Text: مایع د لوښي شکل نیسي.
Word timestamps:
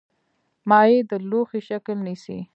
مایع 0.69 0.99
د 1.09 1.11
لوښي 1.29 1.61
شکل 1.69 1.97
نیسي. 2.07 2.39